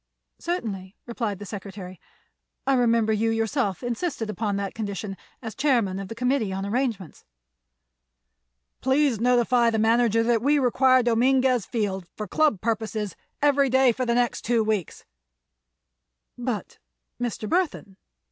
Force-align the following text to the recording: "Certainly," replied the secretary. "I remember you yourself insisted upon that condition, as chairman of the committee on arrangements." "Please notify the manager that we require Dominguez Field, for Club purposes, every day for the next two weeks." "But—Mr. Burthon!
"Certainly," 0.39 0.95
replied 1.05 1.37
the 1.37 1.45
secretary. 1.45 2.01
"I 2.65 2.73
remember 2.73 3.13
you 3.13 3.29
yourself 3.29 3.83
insisted 3.83 4.31
upon 4.31 4.55
that 4.55 4.73
condition, 4.73 5.15
as 5.43 5.53
chairman 5.53 5.99
of 5.99 6.07
the 6.07 6.15
committee 6.15 6.51
on 6.51 6.65
arrangements." 6.65 7.23
"Please 8.81 9.19
notify 9.19 9.69
the 9.69 9.77
manager 9.77 10.23
that 10.23 10.41
we 10.41 10.57
require 10.57 11.03
Dominguez 11.03 11.67
Field, 11.67 12.07
for 12.17 12.27
Club 12.27 12.61
purposes, 12.61 13.15
every 13.43 13.69
day 13.69 13.91
for 13.91 14.03
the 14.07 14.15
next 14.15 14.41
two 14.41 14.63
weeks." 14.63 15.05
"But—Mr. 16.35 17.47
Burthon! 17.47 17.95